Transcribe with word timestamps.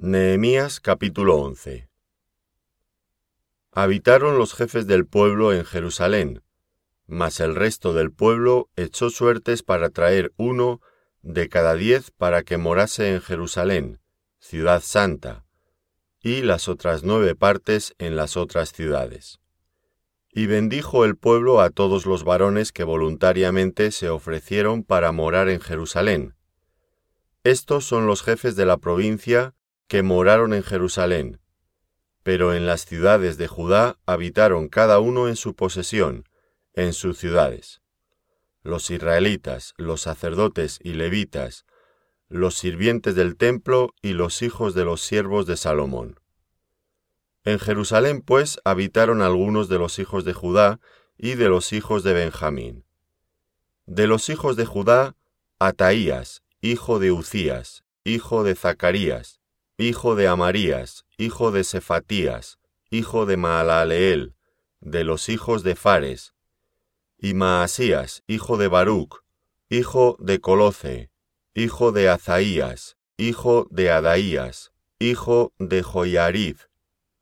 Nehemías 0.00 0.78
capítulo 0.78 1.38
11 1.38 1.88
Habitaron 3.72 4.38
los 4.38 4.54
jefes 4.54 4.86
del 4.86 5.06
pueblo 5.06 5.52
en 5.52 5.64
Jerusalén, 5.64 6.44
mas 7.08 7.40
el 7.40 7.56
resto 7.56 7.94
del 7.94 8.12
pueblo 8.12 8.70
echó 8.76 9.10
suertes 9.10 9.64
para 9.64 9.90
traer 9.90 10.32
uno 10.36 10.80
de 11.22 11.48
cada 11.48 11.74
diez 11.74 12.12
para 12.12 12.44
que 12.44 12.58
morase 12.58 13.12
en 13.12 13.20
Jerusalén, 13.20 13.98
ciudad 14.38 14.82
santa, 14.82 15.44
y 16.20 16.42
las 16.42 16.68
otras 16.68 17.02
nueve 17.02 17.34
partes 17.34 17.96
en 17.98 18.14
las 18.14 18.36
otras 18.36 18.72
ciudades. 18.72 19.40
Y 20.30 20.46
bendijo 20.46 21.04
el 21.04 21.16
pueblo 21.16 21.60
a 21.60 21.70
todos 21.70 22.06
los 22.06 22.22
varones 22.22 22.70
que 22.70 22.84
voluntariamente 22.84 23.90
se 23.90 24.10
ofrecieron 24.10 24.84
para 24.84 25.10
morar 25.10 25.48
en 25.48 25.60
Jerusalén. 25.60 26.36
Estos 27.42 27.84
son 27.84 28.06
los 28.06 28.22
jefes 28.22 28.54
de 28.54 28.64
la 28.64 28.76
provincia 28.76 29.56
que 29.88 30.02
moraron 30.02 30.52
en 30.52 30.62
Jerusalén, 30.62 31.40
pero 32.22 32.54
en 32.54 32.66
las 32.66 32.84
ciudades 32.84 33.38
de 33.38 33.48
Judá 33.48 33.98
habitaron 34.04 34.68
cada 34.68 35.00
uno 35.00 35.28
en 35.28 35.36
su 35.36 35.54
posesión, 35.54 36.28
en 36.74 36.92
sus 36.92 37.18
ciudades. 37.18 37.80
Los 38.62 38.90
israelitas, 38.90 39.72
los 39.78 40.02
sacerdotes 40.02 40.78
y 40.82 40.92
levitas, 40.92 41.64
los 42.28 42.54
sirvientes 42.54 43.14
del 43.14 43.36
templo 43.36 43.94
y 44.02 44.12
los 44.12 44.42
hijos 44.42 44.74
de 44.74 44.84
los 44.84 45.00
siervos 45.00 45.46
de 45.46 45.56
Salomón. 45.56 46.20
En 47.44 47.58
Jerusalén, 47.58 48.20
pues, 48.20 48.60
habitaron 48.64 49.22
algunos 49.22 49.70
de 49.70 49.78
los 49.78 49.98
hijos 49.98 50.26
de 50.26 50.34
Judá 50.34 50.80
y 51.16 51.34
de 51.34 51.48
los 51.48 51.72
hijos 51.72 52.02
de 52.02 52.12
Benjamín. 52.12 52.84
De 53.86 54.06
los 54.06 54.28
hijos 54.28 54.56
de 54.56 54.66
Judá, 54.66 55.16
Ataías, 55.58 56.42
hijo 56.60 56.98
de 56.98 57.10
Ucías, 57.10 57.84
hijo 58.04 58.44
de 58.44 58.54
Zacarías, 58.54 59.37
hijo 59.80 60.16
de 60.16 60.26
Amarías, 60.26 61.06
hijo 61.18 61.52
de 61.52 61.62
Cefatías, 61.62 62.58
hijo 62.90 63.26
de 63.26 63.36
Maalaleel, 63.36 64.34
de 64.80 65.04
los 65.04 65.28
hijos 65.28 65.62
de 65.62 65.76
Fares, 65.76 66.34
y 67.16 67.34
Maasías, 67.34 68.24
hijo 68.26 68.56
de 68.56 68.66
Baruch, 68.66 69.22
hijo 69.68 70.16
de 70.18 70.40
Coloce, 70.40 71.10
hijo 71.54 71.92
de 71.92 72.08
Azaías, 72.08 72.96
hijo 73.16 73.68
de 73.70 73.92
Adaías, 73.92 74.72
hijo 74.98 75.52
de 75.60 75.84
Joyarib, 75.84 76.58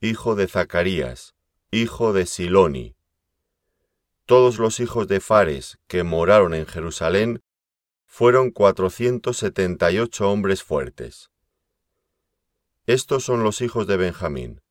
hijo 0.00 0.34
de 0.34 0.48
Zacarías, 0.48 1.34
hijo 1.70 2.14
de 2.14 2.25
Siloni. 2.25 2.97
Todos 4.25 4.59
los 4.59 4.81
hijos 4.81 5.09
de 5.09 5.20
Fares 5.20 5.78
que 5.86 6.05
moraron 6.05 6.55
en 6.55 6.64
Jerusalén 6.64 7.42
fueron 8.06 8.50
cuatrocientos 8.50 9.36
setenta 9.36 9.92
y 9.92 9.98
ocho 9.98 10.31
hombres 10.31 10.62
fuertes. 10.62 11.31
Estos 12.87 13.25
son 13.25 13.42
los 13.42 13.62
hijos 13.62 13.89
de 13.89 13.97
Benjamín. 13.97 14.62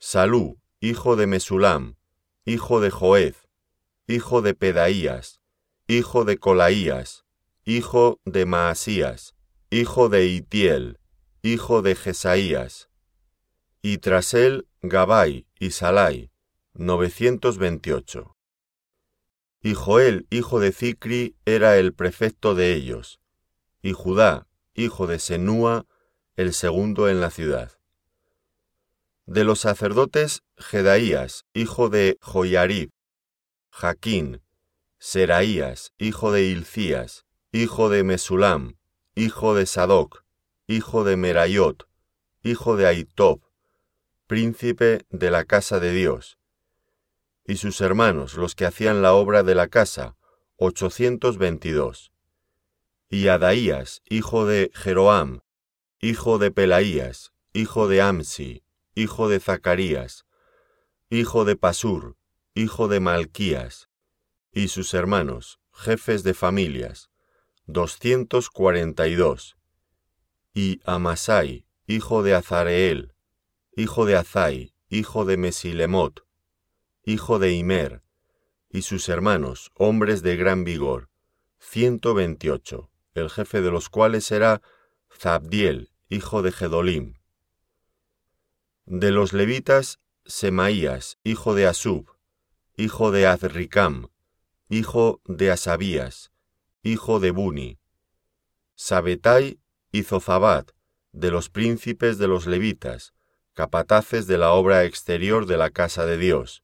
Salú, 0.00 0.60
hijo 0.80 1.14
de 1.14 1.28
Mesulam, 1.28 1.94
hijo 2.44 2.80
de 2.80 2.90
Joed, 2.90 3.36
hijo 4.08 4.42
de 4.42 4.54
Pedaías, 4.54 5.40
hijo 5.86 6.24
de 6.24 6.38
Colaías, 6.38 7.26
hijo 7.64 8.20
de 8.24 8.44
Maasías, 8.44 9.36
hijo 9.70 10.08
de 10.08 10.26
Itiel, 10.26 10.98
hijo 11.42 11.80
de 11.80 11.94
Jesaías. 11.94 12.90
Y 13.82 13.98
tras 13.98 14.34
él 14.34 14.66
Gabai 14.82 15.46
y 15.60 15.70
Salai, 15.70 16.32
928. 16.74 18.36
Y 19.62 19.74
Joel, 19.74 20.26
hijo 20.30 20.58
de 20.58 20.72
Zicri, 20.72 21.36
era 21.44 21.78
el 21.78 21.94
prefecto 21.94 22.56
de 22.56 22.74
ellos, 22.74 23.20
y 23.80 23.92
Judá, 23.92 24.48
hijo 24.74 25.06
de 25.06 25.20
Senúa, 25.20 25.86
el 26.38 26.54
segundo 26.54 27.08
en 27.08 27.20
la 27.20 27.30
ciudad. 27.30 27.72
De 29.26 29.42
los 29.42 29.58
sacerdotes, 29.58 30.44
Jedaías, 30.56 31.46
hijo 31.52 31.88
de 31.88 32.16
Joyarib, 32.20 32.92
Jaquín, 33.72 34.40
Seraías, 35.00 35.92
hijo 35.98 36.30
de 36.30 36.44
Hilcías, 36.44 37.26
hijo 37.50 37.88
de 37.88 38.04
Mesulam, 38.04 38.76
hijo 39.16 39.56
de 39.56 39.66
Sadoc, 39.66 40.22
hijo 40.68 41.02
de 41.02 41.16
Merayot, 41.16 41.88
hijo 42.44 42.76
de 42.76 42.86
Aitob, 42.86 43.40
príncipe 44.28 45.06
de 45.10 45.32
la 45.32 45.42
casa 45.44 45.80
de 45.80 45.92
Dios, 45.92 46.38
y 47.44 47.56
sus 47.56 47.80
hermanos, 47.80 48.34
los 48.34 48.54
que 48.54 48.64
hacían 48.64 49.02
la 49.02 49.12
obra 49.12 49.42
de 49.42 49.56
la 49.56 49.66
casa, 49.66 50.14
ochocientos 50.54 51.36
veintidós. 51.36 52.12
Y 53.08 53.26
Adaías, 53.26 54.02
hijo 54.08 54.46
de 54.46 54.70
Jeroam, 54.72 55.40
hijo 56.00 56.38
de 56.38 56.52
Pelaías, 56.52 57.32
hijo 57.52 57.88
de 57.88 58.00
Amsi, 58.00 58.62
hijo 58.94 59.28
de 59.28 59.40
Zacarías, 59.40 60.26
hijo 61.10 61.44
de 61.44 61.56
Pasur, 61.56 62.16
hijo 62.54 62.86
de 62.86 63.00
Malquías, 63.00 63.88
y 64.52 64.68
sus 64.68 64.94
hermanos, 64.94 65.58
jefes 65.72 66.22
de 66.22 66.34
familias, 66.34 67.10
doscientos 67.66 68.48
cuarenta 68.48 69.08
y 69.08 69.16
dos, 69.16 69.56
y 70.54 70.80
Amasai, 70.84 71.66
hijo 71.86 72.22
de 72.22 72.34
Azareel, 72.34 73.14
hijo 73.74 74.06
de 74.06 74.16
Azai, 74.16 74.74
hijo 74.88 75.24
de 75.24 75.36
Mesilemot, 75.36 76.26
hijo 77.04 77.40
de 77.40 77.52
Imer, 77.52 78.02
y 78.70 78.82
sus 78.82 79.08
hermanos, 79.08 79.72
hombres 79.74 80.22
de 80.22 80.36
gran 80.36 80.62
vigor, 80.62 81.08
ciento 81.58 82.14
veintiocho, 82.14 82.90
el 83.14 83.30
jefe 83.30 83.60
de 83.62 83.70
los 83.72 83.88
cuales 83.88 84.30
era 84.30 84.62
Zabdiel, 85.16 85.90
hijo 86.08 86.42
de 86.42 86.52
Gedolim. 86.52 87.14
De 88.86 89.10
los 89.10 89.32
levitas, 89.32 90.00
Semaías, 90.24 91.18
hijo 91.24 91.54
de 91.54 91.66
Asub, 91.66 92.06
hijo 92.76 93.10
de 93.10 93.26
Azricam, 93.26 94.08
hijo 94.68 95.20
de 95.24 95.50
Asabías, 95.50 96.32
hijo 96.82 97.20
de 97.20 97.30
Buni. 97.30 97.78
Sabetai 98.76 99.60
y 99.90 100.04
Zozabat, 100.04 100.70
de 101.12 101.30
los 101.30 101.50
príncipes 101.50 102.18
de 102.18 102.28
los 102.28 102.46
levitas, 102.46 103.14
capataces 103.54 104.26
de 104.26 104.38
la 104.38 104.52
obra 104.52 104.84
exterior 104.84 105.46
de 105.46 105.56
la 105.56 105.70
casa 105.70 106.06
de 106.06 106.16
Dios. 106.16 106.62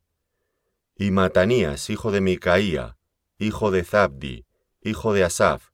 Y 0.94 1.10
Matanías, 1.10 1.90
hijo 1.90 2.12
de 2.12 2.20
Micaía, 2.20 2.96
hijo 3.38 3.70
de 3.72 3.82
Zabdi, 3.82 4.46
hijo 4.80 5.12
de 5.12 5.24
Asaf, 5.24 5.70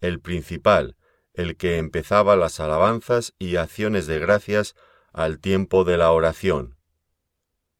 el 0.00 0.20
principal, 0.20 0.96
el 1.34 1.56
que 1.56 1.78
empezaba 1.78 2.36
las 2.36 2.60
alabanzas 2.60 3.34
y 3.38 3.56
acciones 3.56 4.06
de 4.06 4.18
gracias 4.18 4.74
al 5.12 5.38
tiempo 5.38 5.84
de 5.84 5.96
la 5.96 6.12
oración. 6.12 6.76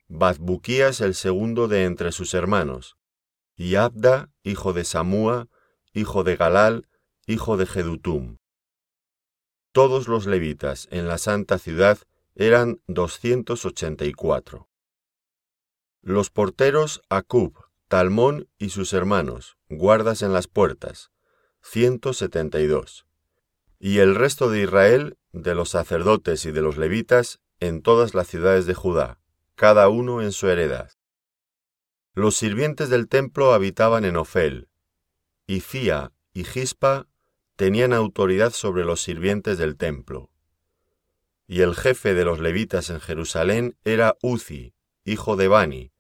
Bazbuquías 0.09 1.01
el 1.01 1.15
segundo 1.15 1.69
de 1.69 1.85
entre 1.85 2.13
sus 2.13 2.35
hermanos, 2.35 2.97
y 3.57 3.77
Abda, 3.77 4.31
hijo 4.43 4.73
de 4.73 4.85
Samúa, 4.85 5.49
hijo 5.93 6.25
de 6.25 6.37
Galal, 6.37 6.89
hijo 7.27 7.57
de 7.57 7.67
Jedutum. 7.67 8.39
Todos 9.73 10.09
los 10.09 10.27
levitas 10.27 10.89
en 10.91 11.09
la 11.09 11.19
santa 11.19 11.59
ciudad 11.59 11.99
eran 12.35 12.81
doscientos 12.87 13.65
ochenta 13.65 14.05
y 14.05 14.13
cuatro. 14.13 14.69
Los 16.03 16.31
porteros 16.31 17.03
Acub, 17.09 17.55
Talmón 17.89 18.49
y 18.59 18.71
sus 18.71 18.93
hermanos, 18.93 19.57
guardas 19.69 20.23
en 20.23 20.33
las 20.33 20.49
puertas, 20.49 21.11
ciento 21.63 22.13
setenta 22.13 22.59
y 23.85 23.99
el 23.99 24.15
resto 24.15 24.49
de 24.49 24.63
Israel, 24.63 25.19
de 25.33 25.57
los 25.57 25.71
sacerdotes 25.71 26.47
y 26.47 26.53
de 26.53 26.63
los 26.63 26.77
levitas, 26.77 27.41
en 27.59 27.83
todas 27.83 28.15
las 28.15 28.29
ciudades 28.29 28.65
de 28.65 28.75
Judá, 28.75 29.19
cada 29.57 29.89
uno 29.89 30.23
en 30.23 30.31
su 30.31 30.49
heredad. 30.49 30.93
Los 32.15 32.37
sirvientes 32.37 32.91
del 32.91 33.09
templo 33.09 33.53
habitaban 33.53 34.05
en 34.05 34.17
Ofel, 34.17 34.69
y 35.49 35.59
Fía 35.59 36.13
y 36.33 36.45
Gispa 36.45 37.09
tenían 37.57 37.93
autoridad 37.93 38.53
sobre 38.53 38.85
los 38.85 39.03
sirvientes 39.03 39.59
del 39.59 39.77
templo. 39.77 40.31
Y 41.49 41.63
el 41.63 41.75
jefe 41.75 42.15
de 42.15 42.25
los 42.25 42.39
levitas 42.39 42.89
en 42.89 43.01
Jerusalén 43.01 43.77
era 43.83 44.17
Uzi, 44.23 44.75
hijo 45.05 45.35
de 45.35 45.49
Bani, 45.49 45.91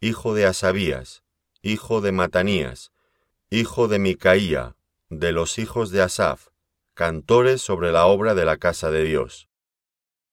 hijo 0.00 0.34
de 0.34 0.44
Asabías, 0.44 1.22
hijo 1.62 2.00
de 2.00 2.10
Matanías, 2.10 2.90
hijo 3.48 3.86
de 3.86 4.00
Micaía, 4.00 4.74
de 5.08 5.30
los 5.30 5.60
hijos 5.60 5.92
de 5.92 6.02
Asaf, 6.02 6.48
cantores 6.98 7.62
sobre 7.62 7.92
la 7.92 8.06
obra 8.06 8.34
de 8.34 8.44
la 8.44 8.56
casa 8.56 8.90
de 8.90 9.04
Dios. 9.04 9.48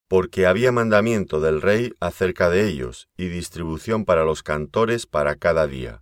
Porque 0.07 0.47
había 0.47 0.71
mandamiento 0.71 1.39
del 1.39 1.62
rey 1.62 1.94
acerca 2.00 2.50
de 2.50 2.67
ellos 2.67 3.07
y 3.15 3.27
distribución 3.27 4.03
para 4.03 4.25
los 4.25 4.41
cantores 4.41 5.06
para 5.06 5.35
cada 5.35 5.67
día. 5.67 6.01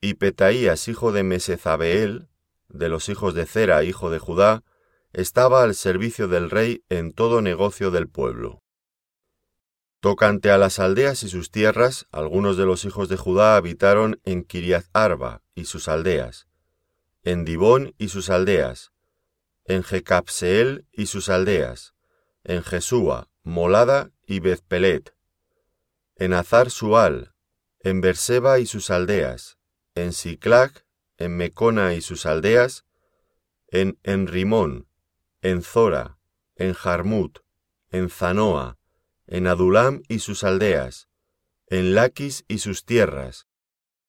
Y 0.00 0.14
Petaías, 0.14 0.88
hijo 0.88 1.12
de 1.12 1.22
Mesezabeel, 1.22 2.30
de 2.70 2.88
los 2.88 3.10
hijos 3.10 3.34
de 3.34 3.44
Cera, 3.44 3.84
hijo 3.84 4.08
de 4.08 4.18
Judá, 4.18 4.64
estaba 5.12 5.62
al 5.62 5.74
servicio 5.74 6.28
del 6.28 6.48
rey 6.48 6.82
en 6.88 7.12
todo 7.12 7.42
negocio 7.42 7.90
del 7.90 8.08
pueblo. 8.08 8.62
Tocante 10.00 10.50
a 10.50 10.56
las 10.56 10.78
aldeas 10.78 11.22
y 11.24 11.28
sus 11.28 11.50
tierras, 11.50 12.06
algunos 12.10 12.56
de 12.56 12.64
los 12.64 12.86
hijos 12.86 13.10
de 13.10 13.18
Judá 13.18 13.56
habitaron 13.56 14.18
en 14.24 14.44
Kiriath 14.44 14.86
Arba 14.94 15.42
y 15.54 15.66
sus 15.66 15.88
aldeas, 15.88 16.48
en 17.22 17.44
Dibón 17.44 17.94
y 17.98 18.08
sus 18.08 18.30
aldeas, 18.30 18.92
en 19.66 19.82
Jecapseel 19.82 20.86
y 20.92 21.06
sus 21.06 21.28
aldeas, 21.28 21.94
en 22.44 22.62
Jesúa, 22.62 23.28
Molada 23.42 24.10
y 24.26 24.40
Bezpelet, 24.40 25.14
en 26.16 26.32
Azar 26.32 26.70
Sual, 26.70 27.34
en 27.80 28.00
Berseba 28.00 28.58
y 28.58 28.66
sus 28.66 28.90
aldeas, 28.90 29.58
en 29.94 30.12
Siclac, 30.12 30.86
en 31.18 31.36
Mecona 31.36 31.94
y 31.94 32.00
sus 32.00 32.26
aldeas, 32.26 32.84
en 33.68 33.98
Enrimón, 34.02 34.88
en 35.42 35.62
Zora, 35.62 36.18
en 36.54 36.72
Jarmut, 36.72 37.40
en 37.90 38.10
Zanoa, 38.10 38.78
en 39.26 39.46
Adulam 39.46 40.02
y 40.08 40.20
sus 40.20 40.44
aldeas, 40.44 41.08
en 41.68 41.94
Laquis 41.94 42.44
y 42.48 42.58
sus 42.58 42.84
tierras, 42.84 43.46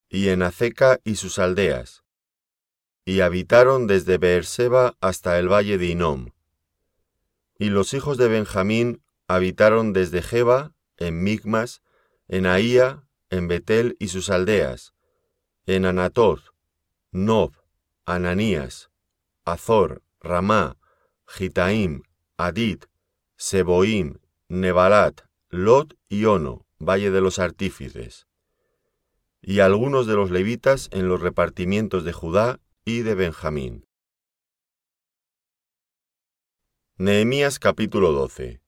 y 0.09 0.29
en 0.29 0.43
Azeca 0.43 0.99
y 1.03 1.15
sus 1.15 1.39
aldeas, 1.39 2.03
y 3.07 3.21
habitaron 3.21 3.87
desde 3.87 4.17
Beerseba 4.17 4.97
hasta 4.99 5.39
el 5.39 5.49
valle 5.49 5.77
de 5.77 5.85
Inom. 5.85 6.31
Y 7.57 7.69
los 7.69 7.93
hijos 7.93 8.17
de 8.17 8.27
Benjamín 8.27 9.01
habitaron 9.29 9.93
desde 9.93 10.21
Jeba, 10.21 10.73
en 10.97 11.23
Migmas, 11.23 11.81
en 12.27 12.45
Ahía, 12.45 13.05
en 13.29 13.47
Betel 13.47 13.95
y 13.97 14.09
sus 14.09 14.29
aldeas, 14.29 14.93
en 15.65 15.85
Anatoth, 15.85 16.53
Nob, 17.11 17.53
Ananías, 18.05 18.91
Azor, 19.45 20.03
Ramá, 20.19 20.75
Gitaim, 21.25 22.03
Adid, 22.35 22.83
Seboim, 23.37 24.19
Nebalat, 24.49 25.21
Lot 25.47 25.97
y 26.09 26.25
Ono, 26.25 26.65
valle 26.77 27.09
de 27.09 27.21
los 27.21 27.39
artífices, 27.39 28.27
y 29.41 29.61
algunos 29.61 30.07
de 30.07 30.15
los 30.15 30.29
levitas 30.29 30.89
en 30.91 31.07
los 31.07 31.21
repartimientos 31.21 32.03
de 32.03 32.11
Judá 32.11 32.59
y 32.89 33.01
de 33.01 33.15
Benjamín. 33.15 33.85
Nehemías 36.95 37.59
capítulo 37.59 38.13
12 38.13 38.61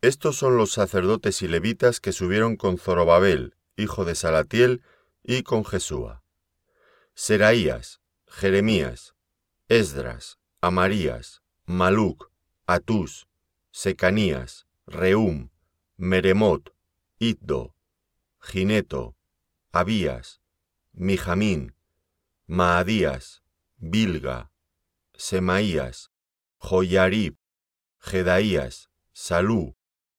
Estos 0.00 0.36
son 0.36 0.56
los 0.56 0.72
sacerdotes 0.72 1.40
y 1.42 1.46
levitas 1.46 2.00
que 2.00 2.10
subieron 2.10 2.56
con 2.56 2.78
Zorobabel, 2.78 3.54
hijo 3.76 4.04
de 4.04 4.16
Salatiel, 4.16 4.82
y 5.22 5.44
con 5.44 5.64
Jesúa. 5.64 6.24
Seraías, 7.14 8.00
Jeremías, 8.26 9.14
Esdras, 9.68 10.40
Amarías, 10.60 11.44
Maluc, 11.66 12.32
Atús, 12.66 13.28
Secanías, 13.70 14.66
Reum, 14.88 15.50
Meremot, 15.96 16.74
Iddo, 17.20 17.76
Gineto, 18.40 19.14
Abías, 19.70 20.40
Mijamín, 20.92 21.76
Maadías, 22.52 23.44
Bilga, 23.76 24.50
Semaías, 25.14 26.10
Joyarib, 26.58 27.36
Jedaías, 28.00 28.90
Salú, 29.12 29.76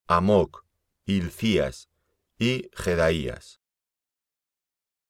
Amoc, 0.08 0.66
Ilcías 1.06 1.90
y 2.40 2.70
Jedaías. 2.74 3.60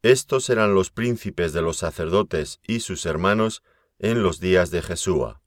Estos 0.01 0.49
eran 0.49 0.73
los 0.73 0.89
príncipes 0.89 1.53
de 1.53 1.61
los 1.61 1.77
sacerdotes 1.77 2.59
y 2.63 2.79
sus 2.79 3.05
hermanos 3.05 3.61
en 3.99 4.23
los 4.23 4.39
días 4.39 4.71
de 4.71 4.81
Jesúa. 4.81 5.43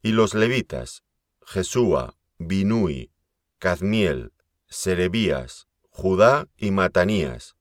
Y 0.00 0.12
los 0.12 0.32
levitas, 0.32 1.04
Jesúa, 1.42 2.16
Binui, 2.38 3.12
Cadmiel, 3.58 4.32
Serebías, 4.66 5.68
Judá 5.90 6.48
y 6.56 6.70
Matanías, 6.70 7.53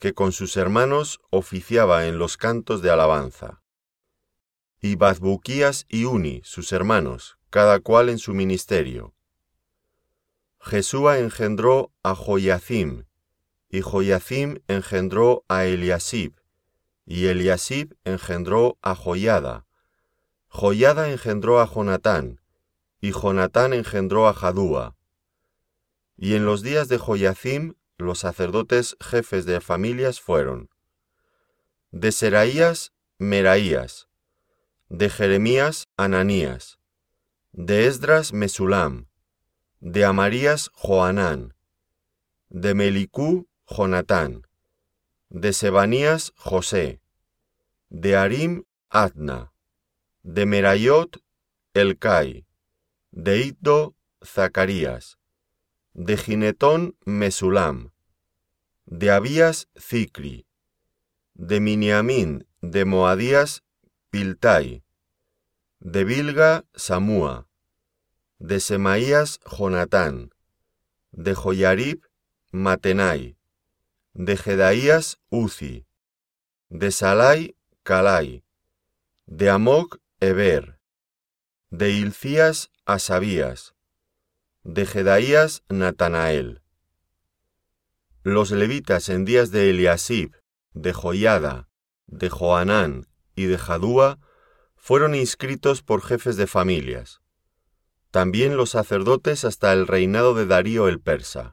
que 0.00 0.14
con 0.14 0.32
sus 0.32 0.56
hermanos 0.56 1.20
oficiaba 1.30 2.06
en 2.06 2.18
los 2.18 2.38
cantos 2.38 2.80
de 2.80 2.90
alabanza. 2.90 3.62
Y 4.80 4.96
Bazbuquías 4.96 5.84
y 5.88 6.06
Uni, 6.06 6.40
sus 6.42 6.72
hermanos, 6.72 7.38
cada 7.50 7.80
cual 7.80 8.08
en 8.08 8.18
su 8.18 8.32
ministerio. 8.32 9.14
Jesúa 10.58 11.18
engendró 11.18 11.92
a 12.02 12.14
Joyacim, 12.14 13.04
y 13.68 13.82
Joyacim 13.82 14.60
engendró 14.68 15.44
a 15.48 15.66
Eliasib, 15.66 16.34
y 17.04 17.26
Eliasib 17.26 17.94
engendró 18.04 18.78
a 18.80 18.94
Joyada. 18.94 19.66
Joyada 20.48 21.10
engendró 21.10 21.60
a 21.60 21.66
Jonatán, 21.66 22.40
y 23.02 23.12
Jonatán 23.12 23.74
engendró 23.74 24.28
a 24.28 24.32
Jadúa. 24.32 24.96
Y 26.16 26.34
en 26.34 26.46
los 26.46 26.62
días 26.62 26.88
de 26.88 26.98
Joyacim 26.98 27.74
los 28.00 28.20
sacerdotes 28.20 28.96
jefes 29.00 29.46
de 29.46 29.60
familias 29.60 30.20
fueron 30.20 30.70
de 31.92 32.12
Seraías, 32.12 32.92
Meraías, 33.18 34.08
de 34.88 35.10
Jeremías, 35.10 35.88
Ananías, 35.96 36.78
de 37.52 37.86
Esdras, 37.86 38.32
Mesulam, 38.32 39.08
de 39.80 40.04
Amarías, 40.04 40.70
Joanán, 40.74 41.54
de 42.48 42.74
Melicú, 42.74 43.48
Jonatán, 43.66 44.46
de 45.28 45.52
Sebanías, 45.52 46.32
José, 46.36 47.00
de 47.88 48.16
Arim, 48.16 48.64
Adna, 48.88 49.52
de 50.22 50.44
Merayot, 50.46 51.22
Elcai, 51.72 52.46
de 53.12 53.38
Iddo, 53.38 53.94
Zacarías, 54.24 55.19
de 56.02 56.16
Ginetón, 56.16 56.96
Mesulam, 57.04 57.92
de 58.86 59.10
Abías, 59.10 59.68
Cicri, 59.76 60.46
de 61.34 61.60
Miniamín, 61.60 62.46
de 62.62 62.86
Moadías, 62.86 63.64
Piltai, 64.08 64.82
de 65.78 66.04
Bilga, 66.04 66.64
Samúa, 66.74 67.48
de 68.38 68.60
Semaías, 68.60 69.40
Jonatán, 69.44 70.30
de 71.12 71.34
Joyarib, 71.34 72.00
Matenai, 72.50 73.36
de 74.14 74.38
Jedaías, 74.38 75.20
Uzi, 75.28 75.84
de 76.70 76.92
Salai, 76.92 77.56
Calai, 77.82 78.42
de 79.26 79.50
Amoc, 79.50 79.98
Eber, 80.18 80.80
de 81.68 81.90
Ilcías, 81.90 82.70
Asabías, 82.86 83.74
de 84.62 84.84
Jedaías 84.84 85.62
Natanael. 85.70 86.60
Los 88.22 88.50
levitas 88.50 89.08
en 89.08 89.24
días 89.24 89.50
de 89.50 89.70
Eliasib, 89.70 90.36
de 90.74 90.92
Joiada, 90.92 91.70
de 92.06 92.28
Joanán 92.28 93.06
y 93.34 93.46
de 93.46 93.56
Jadúa 93.56 94.18
fueron 94.76 95.14
inscritos 95.14 95.82
por 95.82 96.02
jefes 96.02 96.36
de 96.36 96.46
familias. 96.46 97.22
También 98.10 98.58
los 98.58 98.70
sacerdotes 98.70 99.46
hasta 99.46 99.72
el 99.72 99.86
reinado 99.86 100.34
de 100.34 100.44
Darío 100.44 100.88
el 100.88 101.00
persa. 101.00 101.52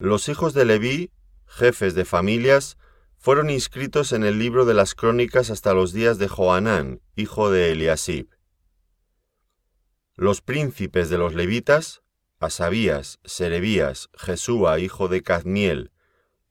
Los 0.00 0.28
hijos 0.28 0.54
de 0.54 0.64
Leví, 0.64 1.12
jefes 1.46 1.94
de 1.94 2.04
familias, 2.04 2.78
fueron 3.16 3.48
inscritos 3.48 4.12
en 4.12 4.24
el 4.24 4.40
libro 4.40 4.64
de 4.64 4.74
las 4.74 4.96
crónicas 4.96 5.50
hasta 5.50 5.72
los 5.72 5.92
días 5.92 6.18
de 6.18 6.26
Joanán, 6.26 7.00
hijo 7.14 7.50
de 7.50 7.70
Eliasib. 7.70 8.28
Los 10.20 10.42
príncipes 10.42 11.10
de 11.10 11.16
los 11.16 11.36
levitas, 11.36 12.02
Asabías, 12.40 13.20
Serebías, 13.22 14.10
Jesúa, 14.14 14.80
hijo 14.80 15.06
de 15.06 15.22
Cadmiel, 15.22 15.92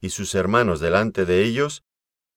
y 0.00 0.08
sus 0.08 0.34
hermanos 0.34 0.80
delante 0.80 1.26
de 1.26 1.44
ellos, 1.44 1.84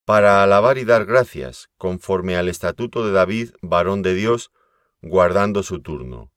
para 0.03 0.43
alabar 0.43 0.77
y 0.77 0.83
dar 0.83 1.05
gracias, 1.05 1.69
conforme 1.77 2.35
al 2.35 2.49
estatuto 2.49 3.05
de 3.05 3.13
David, 3.13 3.51
varón 3.61 4.01
de 4.01 4.13
Dios, 4.13 4.51
guardando 5.01 5.63
su 5.63 5.81
turno. 5.81 6.33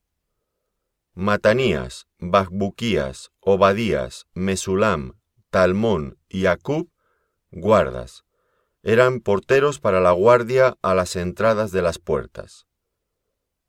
Matanías, 1.13 2.07
Bacbuquías, 2.21 3.33
Obadías, 3.41 4.29
Mesulam, 4.33 5.19
Talmón 5.51 6.21
y 6.29 6.47
Acub, 6.47 6.89
guardas, 7.51 8.25
eran 8.85 9.19
porteros 9.19 9.81
para 9.81 10.01
la 10.01 10.13
guardia 10.13 10.79
a 10.83 10.95
las 10.95 11.17
entradas 11.17 11.73
de 11.73 11.83
las 11.83 11.99
puertas. 11.99 12.69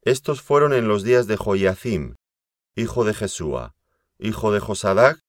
Estos 0.05 0.43
fueron 0.43 0.71
en 0.73 0.87
los 0.87 1.01
días 1.01 1.25
de 1.25 1.35
Joiacim, 1.35 2.13
hijo 2.75 3.05
de 3.05 3.15
Jesúa, 3.15 3.73
hijo 4.19 4.51
de 4.51 4.59
Josadac, 4.59 5.23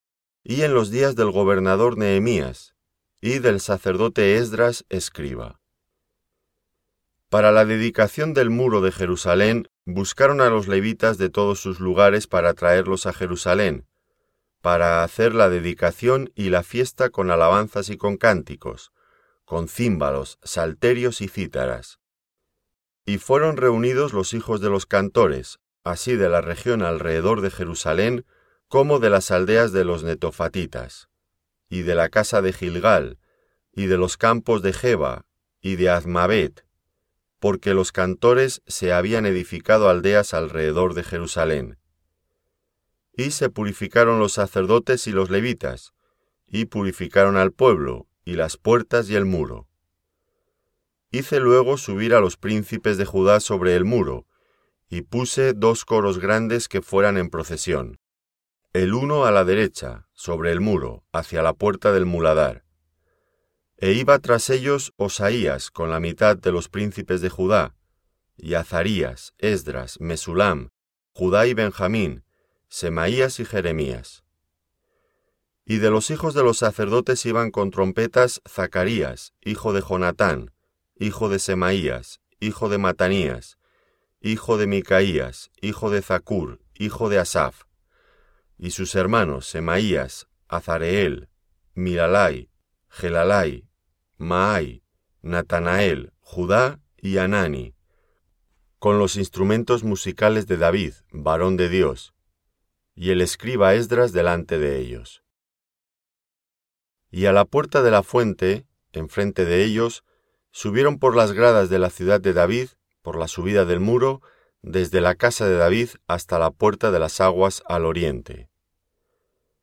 y 0.44 0.62
en 0.62 0.74
los 0.74 0.90
días 0.90 1.16
del 1.16 1.30
gobernador 1.30 1.96
Nehemías, 1.96 2.74
y 3.22 3.38
del 3.38 3.60
sacerdote 3.60 4.36
Esdras 4.36 4.84
escriba. 4.90 5.60
Para 7.30 7.52
la 7.52 7.64
dedicación 7.64 8.34
del 8.34 8.50
muro 8.50 8.82
de 8.82 8.92
Jerusalén 8.92 9.66
buscaron 9.86 10.42
a 10.42 10.50
los 10.50 10.68
levitas 10.68 11.16
de 11.16 11.30
todos 11.30 11.58
sus 11.58 11.80
lugares 11.80 12.26
para 12.26 12.52
traerlos 12.52 13.06
a 13.06 13.14
Jerusalén, 13.14 13.86
para 14.60 15.02
hacer 15.02 15.34
la 15.34 15.48
dedicación 15.48 16.30
y 16.34 16.50
la 16.50 16.62
fiesta 16.62 17.08
con 17.08 17.30
alabanzas 17.30 17.88
y 17.88 17.96
con 17.96 18.18
cánticos, 18.18 18.92
con 19.46 19.68
címbalos, 19.68 20.38
salterios 20.42 21.22
y 21.22 21.28
cítaras. 21.28 21.98
Y 23.06 23.18
fueron 23.18 23.56
reunidos 23.56 24.12
los 24.12 24.34
hijos 24.34 24.60
de 24.60 24.68
los 24.68 24.84
cantores, 24.84 25.58
así 25.84 26.16
de 26.16 26.28
la 26.28 26.40
región 26.40 26.82
alrededor 26.82 27.40
de 27.40 27.50
Jerusalén 27.50 28.26
como 28.68 28.98
de 28.98 29.10
las 29.10 29.30
aldeas 29.30 29.72
de 29.72 29.84
los 29.84 30.02
netofatitas, 30.02 31.08
y 31.68 31.82
de 31.82 31.94
la 31.94 32.08
casa 32.08 32.42
de 32.42 32.52
Gilgal, 32.52 33.18
y 33.72 33.86
de 33.86 33.96
los 33.96 34.16
campos 34.16 34.60
de 34.60 34.72
Jeba, 34.72 35.24
y 35.60 35.76
de 35.76 35.88
Azmabet, 35.88 36.66
porque 37.38 37.74
los 37.74 37.92
cantores 37.92 38.62
se 38.66 38.92
habían 38.92 39.24
edificado 39.24 39.88
aldeas 39.88 40.34
alrededor 40.34 40.94
de 40.94 41.04
Jerusalén. 41.04 41.78
Y 43.12 43.30
se 43.30 43.50
purificaron 43.50 44.18
los 44.18 44.32
sacerdotes 44.32 45.06
y 45.06 45.12
los 45.12 45.30
levitas, 45.30 45.92
y 46.48 46.64
purificaron 46.64 47.36
al 47.36 47.52
pueblo, 47.52 48.08
y 48.24 48.34
las 48.34 48.56
puertas 48.56 49.08
y 49.08 49.14
el 49.14 49.26
muro. 49.26 49.68
Hice 51.16 51.40
luego 51.40 51.78
subir 51.78 52.12
a 52.14 52.20
los 52.20 52.36
príncipes 52.36 52.98
de 52.98 53.06
Judá 53.06 53.40
sobre 53.40 53.74
el 53.74 53.86
muro, 53.86 54.26
y 54.90 55.00
puse 55.00 55.54
dos 55.54 55.86
coros 55.86 56.18
grandes 56.18 56.68
que 56.68 56.82
fueran 56.82 57.16
en 57.16 57.30
procesión, 57.30 57.98
el 58.74 58.92
uno 58.92 59.24
a 59.24 59.30
la 59.30 59.42
derecha, 59.42 60.08
sobre 60.12 60.52
el 60.52 60.60
muro, 60.60 61.06
hacia 61.12 61.40
la 61.40 61.54
puerta 61.54 61.90
del 61.90 62.04
muladar. 62.04 62.66
E 63.78 63.92
iba 63.92 64.18
tras 64.18 64.50
ellos 64.50 64.92
Osaías 64.98 65.70
con 65.70 65.88
la 65.88 66.00
mitad 66.00 66.36
de 66.36 66.52
los 66.52 66.68
príncipes 66.68 67.22
de 67.22 67.30
Judá, 67.30 67.74
y 68.36 68.52
Azarías, 68.52 69.32
Esdras, 69.38 69.98
Mesulam, 69.98 70.68
Judá 71.12 71.46
y 71.46 71.54
Benjamín, 71.54 72.24
Semaías 72.68 73.40
y 73.40 73.46
Jeremías. 73.46 74.22
Y 75.64 75.78
de 75.78 75.90
los 75.90 76.10
hijos 76.10 76.34
de 76.34 76.42
los 76.42 76.58
sacerdotes 76.58 77.24
iban 77.24 77.50
con 77.50 77.70
trompetas 77.70 78.42
Zacarías, 78.46 79.32
hijo 79.40 79.72
de 79.72 79.80
Jonatán, 79.80 80.52
hijo 80.98 81.28
de 81.28 81.38
Semaías, 81.38 82.20
hijo 82.40 82.68
de 82.68 82.78
Matanías, 82.78 83.58
hijo 84.20 84.56
de 84.56 84.66
Micaías, 84.66 85.50
hijo 85.60 85.90
de 85.90 86.02
Zacur, 86.02 86.60
hijo 86.74 87.08
de 87.08 87.18
Asaf, 87.18 87.64
y 88.58 88.70
sus 88.70 88.94
hermanos 88.94 89.46
Semaías, 89.46 90.26
Azareel, 90.48 91.28
Miralai, 91.74 92.50
Gelalai, 92.88 93.68
Maai, 94.16 94.82
Natanael, 95.20 96.12
Judá 96.20 96.80
y 96.96 97.18
Anani, 97.18 97.74
con 98.78 98.98
los 98.98 99.16
instrumentos 99.16 99.84
musicales 99.84 100.46
de 100.46 100.56
David, 100.56 100.94
varón 101.10 101.56
de 101.56 101.68
Dios, 101.68 102.14
y 102.94 103.10
el 103.10 103.20
escriba 103.20 103.74
Esdras 103.74 104.12
delante 104.12 104.58
de 104.58 104.78
ellos. 104.78 105.22
Y 107.10 107.26
a 107.26 107.32
la 107.32 107.44
puerta 107.44 107.82
de 107.82 107.90
la 107.90 108.02
fuente, 108.02 108.66
enfrente 108.92 109.44
de 109.44 109.64
ellos, 109.64 110.04
subieron 110.56 110.98
por 110.98 111.14
las 111.14 111.32
gradas 111.32 111.68
de 111.68 111.78
la 111.78 111.90
ciudad 111.90 112.18
de 112.18 112.32
David, 112.32 112.68
por 113.02 113.18
la 113.18 113.28
subida 113.28 113.66
del 113.66 113.78
muro, 113.78 114.22
desde 114.62 115.02
la 115.02 115.14
casa 115.14 115.46
de 115.46 115.56
David 115.56 115.90
hasta 116.06 116.38
la 116.38 116.50
puerta 116.50 116.90
de 116.90 116.98
las 116.98 117.20
aguas 117.20 117.62
al 117.66 117.84
oriente. 117.84 118.48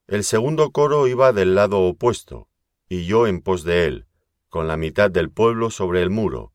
El 0.05 0.23
segundo 0.23 0.69
coro 0.69 1.07
iba 1.07 1.33
del 1.33 1.55
lado 1.55 1.79
opuesto, 1.79 2.47
y 2.87 3.05
yo 3.05 3.25
en 3.25 3.41
pos 3.41 3.63
de 3.63 3.87
él, 3.87 4.05
con 4.49 4.67
la 4.67 4.77
mitad 4.77 5.09
del 5.09 5.31
pueblo 5.31 5.71
sobre 5.71 6.03
el 6.03 6.11
muro, 6.11 6.53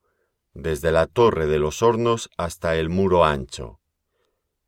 desde 0.54 0.92
la 0.92 1.06
torre 1.06 1.48
de 1.48 1.58
los 1.58 1.82
hornos 1.82 2.30
hasta 2.36 2.76
el 2.76 2.90
muro 2.90 3.24
ancho, 3.24 3.80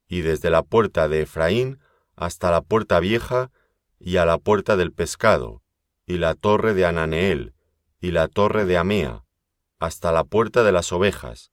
y 0.09 0.23
desde 0.23 0.51
la 0.51 0.65
puerta 0.65 1.09
de 1.09 1.23
Efraín 1.23 1.79
hasta 2.17 2.51
la 2.51 2.63
puerta 2.63 2.99
vieja 2.99 3.53
y 4.01 4.17
a 4.17 4.27
la 4.27 4.39
puerta 4.39 4.77
del 4.77 4.91
pescado, 4.93 5.63
y 6.07 6.19
la 6.19 6.35
torre 6.35 6.75
de 6.75 6.87
Ananeel, 6.87 7.55
y 8.01 8.11
la 8.11 8.27
torre 8.27 8.65
de 8.65 8.77
Amea, 8.77 9.23
hasta 9.81 10.13
la 10.13 10.25
puerta 10.25 10.63
de 10.63 10.73
las 10.73 10.93
ovejas, 10.93 11.51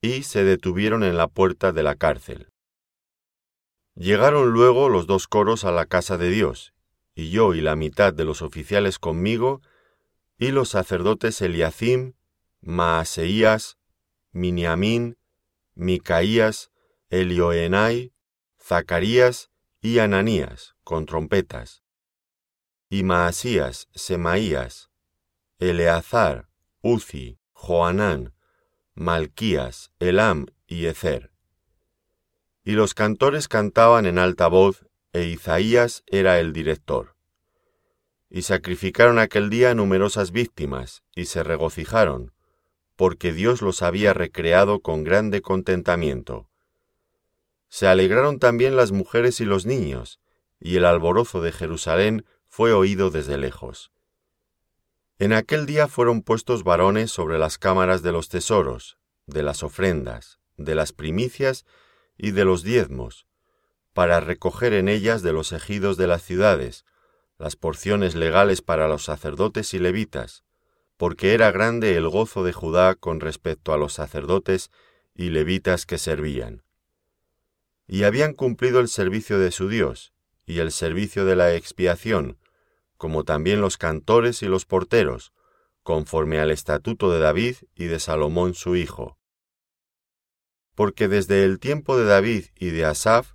y 0.00 0.24
se 0.24 0.42
detuvieron 0.42 1.04
en 1.04 1.16
la 1.16 1.28
puerta 1.28 1.70
de 1.70 1.82
la 1.82 1.94
cárcel. 1.94 2.50
Llegaron 3.94 4.50
luego 4.50 4.88
los 4.88 5.06
dos 5.06 5.28
coros 5.28 5.64
a 5.64 5.70
la 5.70 5.86
casa 5.86 6.18
de 6.18 6.30
Dios, 6.30 6.74
y 7.14 7.30
yo 7.30 7.54
y 7.54 7.60
la 7.60 7.76
mitad 7.76 8.12
de 8.12 8.24
los 8.24 8.42
oficiales 8.42 8.98
conmigo, 8.98 9.62
y 10.38 10.50
los 10.50 10.70
sacerdotes 10.70 11.40
Eliacim, 11.40 12.14
Maaseías, 12.60 13.78
Miniamín, 14.32 15.16
Micaías, 15.74 16.70
Elioenai, 17.10 18.12
Zacarías 18.60 19.50
y 19.80 19.98
Ananías, 19.98 20.74
con 20.84 21.06
trompetas, 21.06 21.82
y 22.88 23.02
Maasías, 23.02 23.88
Semaías, 23.94 24.90
Eleazar, 25.58 26.48
Uzi, 26.88 27.40
Joanán, 27.52 28.32
Malquías, 28.94 29.90
Elam 29.98 30.46
y 30.68 30.86
Ezer. 30.86 31.32
Y 32.62 32.72
los 32.74 32.94
cantores 32.94 33.48
cantaban 33.48 34.06
en 34.06 34.20
alta 34.20 34.46
voz, 34.46 34.86
e 35.12 35.24
Isaías 35.24 36.04
era 36.06 36.38
el 36.38 36.52
director. 36.52 37.16
Y 38.30 38.42
sacrificaron 38.42 39.18
aquel 39.18 39.50
día 39.50 39.74
numerosas 39.74 40.30
víctimas, 40.30 41.02
y 41.16 41.24
se 41.24 41.42
regocijaron, 41.42 42.32
porque 42.94 43.32
Dios 43.32 43.62
los 43.62 43.82
había 43.82 44.14
recreado 44.14 44.78
con 44.78 45.02
grande 45.02 45.42
contentamiento. 45.42 46.48
Se 47.68 47.88
alegraron 47.88 48.38
también 48.38 48.76
las 48.76 48.92
mujeres 48.92 49.40
y 49.40 49.44
los 49.44 49.66
niños, 49.66 50.20
y 50.60 50.76
el 50.76 50.84
alborozo 50.84 51.42
de 51.42 51.50
Jerusalén 51.50 52.24
fue 52.46 52.72
oído 52.72 53.10
desde 53.10 53.38
lejos. 53.38 53.90
En 55.18 55.32
aquel 55.32 55.64
día 55.64 55.88
fueron 55.88 56.20
puestos 56.20 56.62
varones 56.62 57.10
sobre 57.10 57.38
las 57.38 57.56
cámaras 57.56 58.02
de 58.02 58.12
los 58.12 58.28
tesoros, 58.28 58.98
de 59.26 59.42
las 59.42 59.62
ofrendas, 59.62 60.38
de 60.58 60.74
las 60.74 60.92
primicias 60.92 61.64
y 62.18 62.32
de 62.32 62.44
los 62.44 62.62
diezmos, 62.62 63.26
para 63.94 64.20
recoger 64.20 64.74
en 64.74 64.90
ellas 64.90 65.22
de 65.22 65.32
los 65.32 65.52
ejidos 65.52 65.96
de 65.96 66.06
las 66.06 66.22
ciudades 66.22 66.84
las 67.38 67.56
porciones 67.56 68.14
legales 68.14 68.60
para 68.60 68.88
los 68.88 69.04
sacerdotes 69.04 69.72
y 69.72 69.78
levitas, 69.78 70.44
porque 70.98 71.32
era 71.32 71.50
grande 71.50 71.96
el 71.96 72.08
gozo 72.08 72.44
de 72.44 72.52
Judá 72.52 72.94
con 72.94 73.20
respecto 73.20 73.72
a 73.72 73.78
los 73.78 73.94
sacerdotes 73.94 74.70
y 75.14 75.30
levitas 75.30 75.86
que 75.86 75.96
servían. 75.96 76.62
Y 77.86 78.04
habían 78.04 78.34
cumplido 78.34 78.80
el 78.80 78.88
servicio 78.88 79.38
de 79.38 79.50
su 79.50 79.68
Dios, 79.68 80.12
y 80.44 80.58
el 80.58 80.72
servicio 80.72 81.24
de 81.24 81.36
la 81.36 81.54
expiación, 81.54 82.38
como 82.96 83.24
también 83.24 83.60
los 83.60 83.76
cantores 83.78 84.42
y 84.42 84.46
los 84.46 84.64
porteros, 84.64 85.32
conforme 85.82 86.40
al 86.40 86.50
estatuto 86.50 87.10
de 87.10 87.20
David 87.20 87.56
y 87.74 87.84
de 87.84 88.00
Salomón 88.00 88.54
su 88.54 88.76
hijo. 88.76 89.18
Porque 90.74 91.08
desde 91.08 91.44
el 91.44 91.58
tiempo 91.58 91.96
de 91.96 92.04
David 92.04 92.46
y 92.56 92.70
de 92.70 92.84
Asaf, 92.84 93.32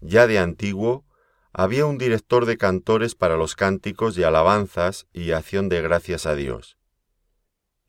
ya 0.00 0.26
de 0.26 0.38
antiguo, 0.38 1.04
había 1.52 1.86
un 1.86 1.98
director 1.98 2.46
de 2.46 2.56
cantores 2.56 3.14
para 3.14 3.36
los 3.36 3.54
cánticos 3.54 4.16
y 4.16 4.22
alabanzas 4.22 5.06
y 5.12 5.32
acción 5.32 5.68
de 5.68 5.82
gracias 5.82 6.26
a 6.26 6.34
Dios. 6.34 6.78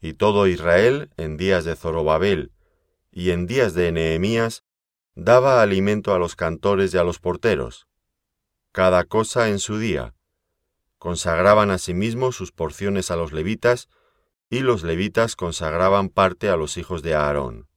Y 0.02 0.14
todo 0.14 0.48
Israel, 0.48 1.12
en 1.16 1.38
días 1.38 1.64
de 1.64 1.76
Zorobabel 1.76 2.52
y 3.10 3.32
en 3.32 3.48
días 3.48 3.74
de 3.74 3.92
Nehemías, 3.94 4.64
daba 5.16 5.62
alimento 5.62 6.14
a 6.14 6.20
los 6.20 6.36
cantores 6.36 6.94
y 6.94 6.98
a 6.98 7.04
los 7.04 7.20
porteros, 7.20 7.88
cada 8.74 9.06
cosa 9.06 9.50
en 9.50 9.60
su 9.60 9.78
día, 9.78 10.14
consagraban 11.04 11.70
asimismo 11.70 12.32
sus 12.32 12.54
porciones 12.54 13.12
a 13.12 13.18
los 13.18 13.34
levitas, 13.34 13.90
y 14.50 14.60
los 14.62 14.84
levitas 14.84 15.36
consagraban 15.36 16.08
parte 16.08 16.48
a 16.48 16.56
los 16.56 16.78
hijos 16.78 17.04
de 17.04 17.14
Aarón. 17.14 17.68